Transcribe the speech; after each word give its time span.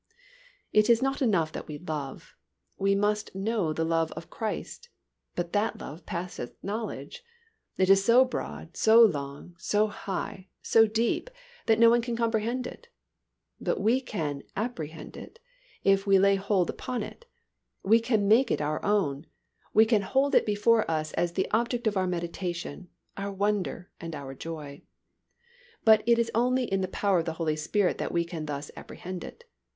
_It 0.73 0.89
is 0.89 1.03
not 1.03 1.21
enough 1.21 1.51
that 1.51 1.67
we 1.67 1.77
love, 1.77 2.35
we 2.75 2.95
must 2.95 3.35
know 3.35 3.71
the 3.71 3.83
love 3.85 4.11
of 4.13 4.31
Christ, 4.31 4.89
but 5.35 5.53
that 5.53 5.77
love 5.79 6.07
passeth 6.07 6.55
knowledge. 6.63 7.23
It 7.77 7.87
is 7.87 8.03
so 8.03 8.25
broad, 8.25 8.75
so 8.75 8.99
long, 8.99 9.53
so 9.59 9.85
high, 9.89 10.47
so 10.63 10.87
deep, 10.87 11.29
that 11.67 11.77
no 11.77 11.87
one 11.91 12.01
can 12.01 12.15
comprehend 12.17 12.65
it. 12.65 12.87
But 13.59 13.79
we 13.79 14.01
can 14.01 14.41
"apprehend" 14.55 15.17
it, 15.17 15.37
we 15.83 15.93
can 15.97 16.19
lay 16.23 16.35
hold 16.35 16.71
upon 16.71 17.03
it; 17.03 17.27
we 17.83 17.99
can 17.99 18.27
make 18.27 18.49
it 18.49 18.59
our 18.59 18.83
own; 18.83 19.27
we 19.71 19.85
can 19.85 20.01
hold 20.01 20.33
it 20.33 20.47
before 20.47 20.89
us 20.89 21.11
as 21.13 21.33
the 21.33 21.47
object 21.51 21.85
of 21.85 21.95
our 21.95 22.07
meditation, 22.07 22.87
our 23.17 23.31
wonder, 23.31 23.91
and 24.01 24.15
our 24.15 24.33
joy. 24.33 24.81
But 25.85 26.01
it 26.07 26.17
is 26.17 26.31
only 26.33 26.63
in 26.63 26.81
the 26.81 26.87
power 26.87 27.19
of 27.19 27.25
the 27.25 27.33
Holy 27.37 27.55
Spirit 27.55 27.99
that 27.99 28.11
we 28.11 28.25
can 28.25 28.47
thus 28.47 28.71
apprehend 28.75 29.23
it. 29.23 29.43